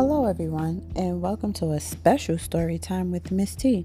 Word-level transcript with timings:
Hello, 0.00 0.26
everyone, 0.26 0.88
and 0.94 1.20
welcome 1.20 1.52
to 1.54 1.72
a 1.72 1.80
special 1.80 2.38
story 2.38 2.78
time 2.78 3.10
with 3.10 3.32
Miss 3.32 3.56
T. 3.56 3.84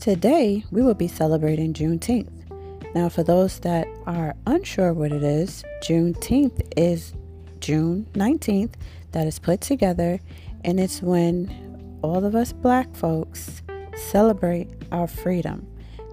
Today, 0.00 0.64
we 0.72 0.82
will 0.82 0.94
be 0.94 1.06
celebrating 1.06 1.72
Juneteenth. 1.72 2.92
Now, 2.92 3.08
for 3.08 3.22
those 3.22 3.60
that 3.60 3.86
are 4.04 4.34
unsure 4.48 4.92
what 4.92 5.12
it 5.12 5.22
is, 5.22 5.62
Juneteenth 5.80 6.60
is 6.76 7.12
June 7.60 8.04
19th 8.14 8.72
that 9.12 9.28
is 9.28 9.38
put 9.38 9.60
together, 9.60 10.18
and 10.64 10.80
it's 10.80 11.00
when 11.00 12.00
all 12.02 12.24
of 12.24 12.34
us 12.34 12.52
black 12.52 12.92
folks 12.96 13.62
celebrate 13.94 14.68
our 14.90 15.06
freedom. 15.06 15.64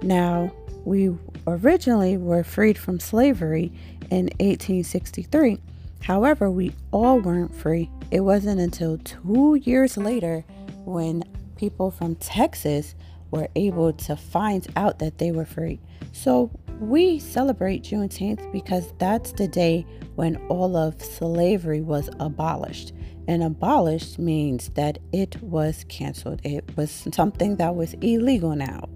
Now, 0.04 0.54
we 0.86 1.18
originally 1.47 2.15
were 2.15 2.43
freed 2.43 2.78
from 2.78 3.00
slavery 3.00 3.71
in 4.11 4.25
1863. 4.37 5.60
However, 6.01 6.50
we 6.50 6.73
all 6.91 7.19
weren't 7.19 7.55
free. 7.55 7.89
It 8.10 8.21
wasn't 8.21 8.60
until 8.60 8.97
two 8.97 9.55
years 9.55 9.97
later 9.97 10.43
when 10.86 11.24
people 11.55 11.91
from 11.91 12.15
Texas 12.15 12.96
were 13.29 13.47
able 13.55 13.93
to 13.93 14.15
find 14.15 14.68
out 14.75 15.00
that 15.00 15.18
they 15.18 15.32
were 15.32 15.46
free. 15.46 15.79
So 16.11 16.51
we 16.79 17.19
celebrate 17.19 17.83
Juneteenth 17.83 18.51
because 18.51 18.91
that's 18.97 19.32
the 19.32 19.47
day 19.47 19.86
when 20.15 20.36
all 20.47 20.75
of 20.75 21.01
slavery 21.01 21.82
was 21.82 22.10
abolished. 22.19 22.93
And 23.27 23.43
abolished 23.43 24.18
means 24.18 24.69
that 24.69 24.97
it 25.13 25.41
was 25.41 25.86
canceled. 25.88 26.41
It 26.43 26.75
was 26.75 26.91
something 27.13 27.55
that 27.57 27.75
was 27.75 27.93
illegal 28.02 28.55
now. 28.55 28.89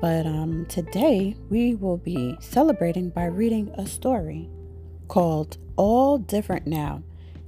But 0.00 0.26
um, 0.26 0.66
today 0.66 1.34
we 1.48 1.74
will 1.74 1.96
be 1.96 2.36
celebrating 2.40 3.08
by 3.08 3.24
reading 3.26 3.72
a 3.78 3.86
story 3.86 4.50
called 5.08 5.56
All 5.76 6.18
Different 6.18 6.66
Now 6.66 7.02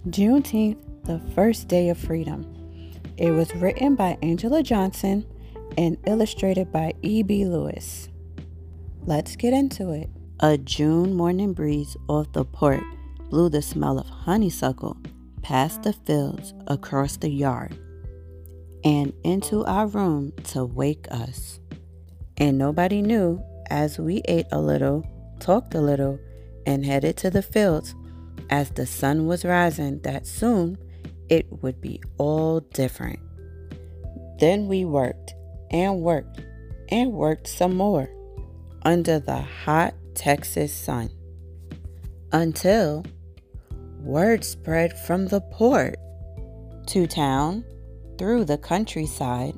Juneteenth, 0.08 1.04
the 1.04 1.20
First 1.34 1.68
Day 1.68 1.88
of 1.88 1.98
Freedom. 1.98 2.44
It 3.16 3.30
was 3.30 3.54
written 3.54 3.94
by 3.94 4.18
Angela 4.22 4.62
Johnson 4.62 5.26
and 5.76 5.98
illustrated 6.06 6.72
by 6.72 6.94
E.B. 7.02 7.44
Lewis. 7.46 8.08
Let's 9.02 9.36
get 9.36 9.52
into 9.52 9.90
it. 9.90 10.08
A 10.40 10.58
June 10.58 11.14
morning 11.14 11.52
breeze 11.52 11.96
off 12.08 12.32
the 12.32 12.44
port 12.44 12.82
blew 13.30 13.48
the 13.48 13.62
smell 13.62 13.98
of 13.98 14.08
honeysuckle 14.08 14.96
past 15.42 15.82
the 15.82 15.92
fields 15.92 16.54
across 16.66 17.16
the 17.16 17.30
yard 17.30 17.78
and 18.84 19.12
into 19.22 19.64
our 19.64 19.86
room 19.86 20.32
to 20.44 20.64
wake 20.64 21.06
us. 21.10 21.60
And 22.36 22.58
nobody 22.58 23.00
knew 23.00 23.42
as 23.70 23.98
we 23.98 24.22
ate 24.26 24.46
a 24.52 24.60
little, 24.60 25.06
talked 25.40 25.74
a 25.74 25.80
little, 25.80 26.18
and 26.66 26.84
headed 26.84 27.16
to 27.18 27.30
the 27.30 27.42
fields 27.42 27.94
as 28.50 28.70
the 28.70 28.86
sun 28.86 29.26
was 29.26 29.44
rising 29.44 30.00
that 30.00 30.26
soon 30.26 30.78
it 31.28 31.46
would 31.62 31.80
be 31.80 32.00
all 32.18 32.60
different. 32.60 33.18
Then 34.38 34.68
we 34.68 34.84
worked 34.84 35.34
and 35.70 36.00
worked 36.00 36.40
and 36.88 37.12
worked 37.12 37.46
some 37.46 37.74
more 37.74 38.08
under 38.82 39.18
the 39.18 39.40
hot 39.40 39.94
Texas 40.14 40.72
sun 40.72 41.10
until 42.32 43.04
word 44.00 44.44
spread 44.44 44.98
from 45.06 45.26
the 45.26 45.40
port 45.40 45.96
to 46.88 47.06
town, 47.06 47.64
through 48.18 48.44
the 48.44 48.58
countryside, 48.58 49.56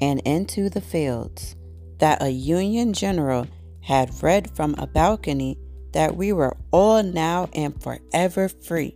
and 0.00 0.20
into 0.24 0.68
the 0.70 0.80
fields 0.80 1.54
that 1.98 2.22
a 2.22 2.30
Union 2.30 2.92
general 2.92 3.46
had 3.80 4.22
read 4.22 4.50
from 4.56 4.74
a 4.78 4.86
balcony 4.86 5.58
that 5.96 6.14
we 6.14 6.30
were 6.30 6.54
all 6.72 7.02
now 7.02 7.48
and 7.54 7.82
forever 7.82 8.50
free, 8.50 8.94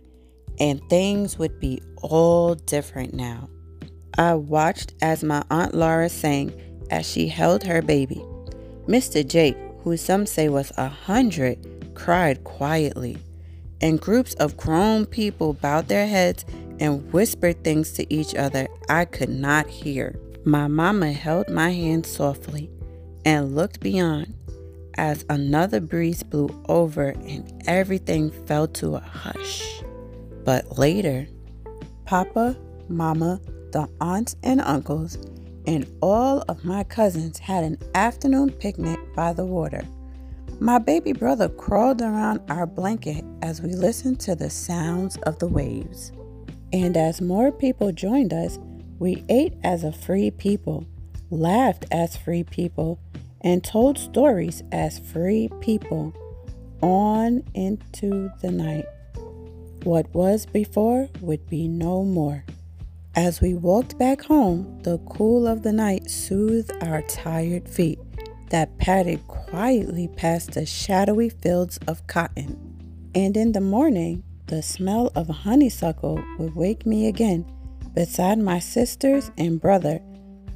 and 0.59 0.79
things 0.87 1.35
would 1.39 1.59
be 1.59 1.81
all 2.03 2.53
different 2.53 3.11
now. 3.11 3.49
I 4.19 4.35
watched 4.35 4.93
as 5.01 5.23
my 5.23 5.43
Aunt 5.49 5.73
Laura 5.73 6.09
sang 6.09 6.53
as 6.91 7.09
she 7.09 7.27
held 7.27 7.63
her 7.63 7.81
baby. 7.81 8.23
Mr. 8.85 9.27
Jake, 9.27 9.57
who 9.83 9.97
some 9.97 10.27
say 10.27 10.47
was 10.47 10.71
a 10.77 10.89
hundred, 10.89 11.95
cried 11.95 12.43
quietly, 12.43 13.17
and 13.81 13.99
groups 13.99 14.35
of 14.35 14.55
grown 14.55 15.07
people 15.07 15.53
bowed 15.53 15.87
their 15.87 16.05
heads 16.05 16.45
and 16.79 17.11
whispered 17.11 17.63
things 17.63 17.93
to 17.93 18.13
each 18.13 18.35
other 18.35 18.67
I 18.89 19.05
could 19.05 19.29
not 19.29 19.65
hear. 19.65 20.19
My 20.45 20.67
mama 20.67 21.13
held 21.13 21.49
my 21.49 21.71
hand 21.71 22.05
softly 22.05 22.69
and 23.25 23.55
looked 23.55 23.79
beyond 23.79 24.35
as 24.97 25.25
another 25.29 25.79
breeze 25.79 26.23
blew 26.23 26.49
over 26.67 27.09
and 27.09 27.63
everything 27.67 28.31
fell 28.45 28.67
to 28.67 28.95
a 28.95 28.99
hush. 28.99 29.81
But 30.43 30.77
later, 30.77 31.27
Papa, 32.05 32.57
Mama, 32.89 33.39
the 33.71 33.87
aunts 33.99 34.35
and 34.43 34.61
uncles, 34.61 35.17
and 35.65 35.85
all 36.01 36.43
of 36.49 36.65
my 36.65 36.83
cousins 36.83 37.37
had 37.37 37.63
an 37.63 37.77
afternoon 37.95 38.51
picnic 38.51 38.99
by 39.15 39.33
the 39.33 39.45
water. 39.45 39.87
My 40.59 40.77
baby 40.77 41.13
brother 41.13 41.49
crawled 41.49 42.01
around 42.01 42.41
our 42.49 42.67
blanket 42.67 43.23
as 43.41 43.61
we 43.61 43.73
listened 43.73 44.19
to 44.21 44.35
the 44.35 44.49
sounds 44.49 45.17
of 45.23 45.39
the 45.39 45.47
waves. 45.47 46.11
And 46.73 46.95
as 46.95 47.21
more 47.21 47.51
people 47.51 47.91
joined 47.91 48.33
us, 48.33 48.59
we 48.99 49.23
ate 49.29 49.53
as 49.63 49.83
a 49.83 49.91
free 49.91 50.31
people, 50.31 50.85
laughed 51.29 51.85
as 51.91 52.15
free 52.15 52.43
people, 52.43 52.99
and 53.41 53.63
told 53.63 53.97
stories 53.97 54.63
as 54.71 54.99
free 54.99 55.49
people 55.59 56.13
on 56.81 57.43
into 57.53 58.31
the 58.41 58.51
night. 58.51 58.85
What 59.83 60.13
was 60.13 60.45
before 60.45 61.09
would 61.21 61.49
be 61.49 61.67
no 61.67 62.03
more. 62.03 62.45
As 63.15 63.41
we 63.41 63.55
walked 63.55 63.97
back 63.97 64.21
home, 64.21 64.79
the 64.83 64.99
cool 64.99 65.47
of 65.47 65.63
the 65.63 65.73
night 65.73 66.09
soothed 66.09 66.71
our 66.81 67.01
tired 67.03 67.67
feet 67.67 67.99
that 68.51 68.77
padded 68.77 69.27
quietly 69.27 70.07
past 70.07 70.51
the 70.51 70.65
shadowy 70.65 71.29
fields 71.29 71.79
of 71.87 72.05
cotton. 72.07 72.57
And 73.13 73.35
in 73.35 73.51
the 73.51 73.61
morning, 73.61 74.23
the 74.47 74.61
smell 74.61 75.11
of 75.15 75.27
honeysuckle 75.27 76.23
would 76.37 76.55
wake 76.55 76.85
me 76.85 77.07
again 77.07 77.45
beside 77.93 78.39
my 78.39 78.59
sisters 78.59 79.31
and 79.37 79.59
brother 79.59 80.01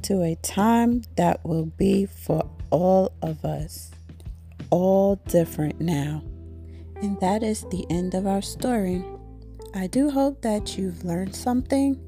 to 0.02 0.22
a 0.22 0.36
time 0.36 1.02
that 1.16 1.44
will 1.44 1.66
be 1.66 2.06
for 2.06 2.48
all 2.70 3.12
of 3.22 3.44
us, 3.44 3.90
all 4.70 5.16
different 5.28 5.80
now. 5.80 6.22
And 7.02 7.20
that 7.20 7.42
is 7.42 7.62
the 7.70 7.86
end 7.90 8.14
of 8.14 8.26
our 8.26 8.42
story. 8.42 9.04
I 9.74 9.86
do 9.86 10.10
hope 10.10 10.42
that 10.42 10.78
you've 10.78 11.04
learned 11.04 11.34
something 11.34 12.00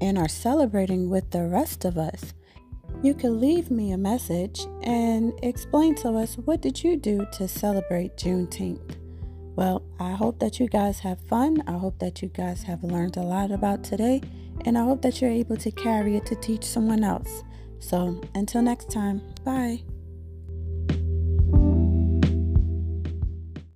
and 0.00 0.18
are 0.18 0.28
celebrating 0.28 1.10
with 1.10 1.30
the 1.30 1.46
rest 1.46 1.84
of 1.84 1.98
us. 1.98 2.32
You 3.02 3.14
can 3.14 3.40
leave 3.40 3.70
me 3.70 3.92
a 3.92 3.98
message 3.98 4.66
and 4.82 5.32
explain 5.42 5.94
to 5.96 6.10
us 6.10 6.36
what 6.36 6.62
did 6.62 6.82
you 6.82 6.96
do 6.96 7.26
to 7.32 7.48
celebrate 7.48 8.16
Juneteenth. 8.16 8.96
Well, 9.54 9.82
I 10.00 10.12
hope 10.12 10.38
that 10.38 10.58
you 10.58 10.68
guys 10.68 11.00
have 11.00 11.20
fun. 11.20 11.62
I 11.66 11.72
hope 11.72 11.98
that 11.98 12.22
you 12.22 12.28
guys 12.28 12.62
have 12.62 12.82
learned 12.82 13.16
a 13.16 13.22
lot 13.22 13.50
about 13.50 13.84
today, 13.84 14.22
and 14.64 14.78
I 14.78 14.84
hope 14.84 15.02
that 15.02 15.20
you're 15.20 15.30
able 15.30 15.56
to 15.58 15.70
carry 15.70 16.16
it 16.16 16.24
to 16.26 16.36
teach 16.36 16.64
someone 16.64 17.04
else. 17.04 17.42
So, 17.82 18.20
until 18.34 18.62
next 18.62 18.90
time, 18.90 19.20
bye. 19.44 19.82